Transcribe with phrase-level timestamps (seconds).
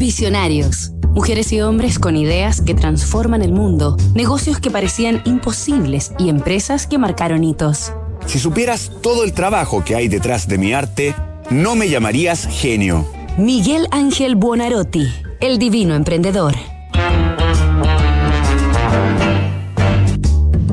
[0.00, 0.92] Visionarios.
[1.10, 6.86] Mujeres y hombres con ideas que transforman el mundo, negocios que parecían imposibles y empresas
[6.86, 7.92] que marcaron hitos.
[8.24, 11.14] Si supieras todo el trabajo que hay detrás de mi arte,
[11.50, 13.06] no me llamarías genio.
[13.36, 15.06] Miguel Ángel Buonarotti,
[15.42, 16.54] el divino emprendedor.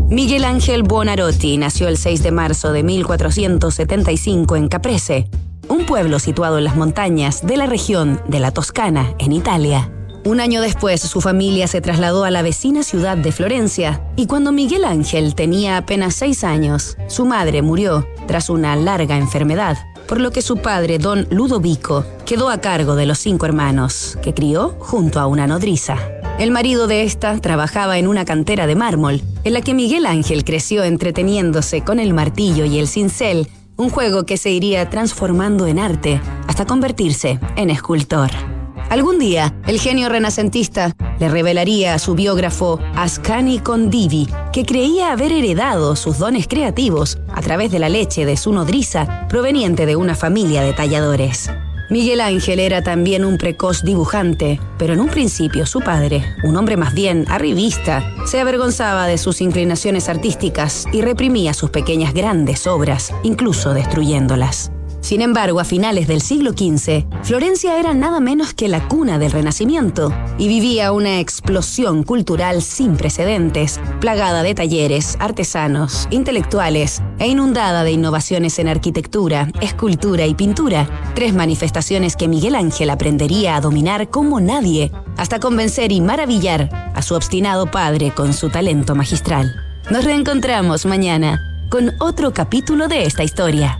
[0.10, 5.30] Miguel Ángel Buonarotti nació el 6 de marzo de 1475 en Caprese,
[5.70, 9.92] un pueblo situado en las montañas de la región de la Toscana, en Italia.
[10.24, 14.52] Un año después, su familia se trasladó a la vecina ciudad de Florencia, y cuando
[14.52, 19.78] Miguel Ángel tenía apenas seis años, su madre murió tras una larga enfermedad,
[20.08, 24.34] por lo que su padre, don Ludovico, quedó a cargo de los cinco hermanos, que
[24.34, 25.98] crió junto a una nodriza.
[26.40, 30.44] El marido de esta trabajaba en una cantera de mármol, en la que Miguel Ángel
[30.44, 35.80] creció entreteniéndose con el martillo y el cincel, un juego que se iría transformando en
[35.80, 38.32] arte hasta convertirse en escultor.
[38.90, 45.32] Algún día, el genio renacentista le revelaría a su biógrafo Ascani Condivi que creía haber
[45.32, 50.16] heredado sus dones creativos a través de la leche de su nodriza proveniente de una
[50.16, 51.50] familia de talladores.
[51.90, 56.76] Miguel Ángel era también un precoz dibujante, pero en un principio su padre, un hombre
[56.76, 63.14] más bien arribista, se avergonzaba de sus inclinaciones artísticas y reprimía sus pequeñas grandes obras,
[63.24, 64.72] incluso destruyéndolas.
[65.08, 69.32] Sin embargo, a finales del siglo XV, Florencia era nada menos que la cuna del
[69.32, 77.86] Renacimiento y vivía una explosión cultural sin precedentes, plagada de talleres, artesanos, intelectuales e inundada
[77.86, 84.10] de innovaciones en arquitectura, escultura y pintura, tres manifestaciones que Miguel Ángel aprendería a dominar
[84.10, 89.56] como nadie, hasta convencer y maravillar a su obstinado padre con su talento magistral.
[89.90, 93.80] Nos reencontramos mañana con otro capítulo de esta historia.